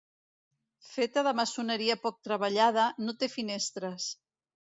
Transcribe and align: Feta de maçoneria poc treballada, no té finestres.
Feta 0.93 1.23
de 1.27 1.33
maçoneria 1.39 1.97
poc 2.07 2.17
treballada, 2.29 2.87
no 3.05 3.17
té 3.25 3.29
finestres. 3.37 4.09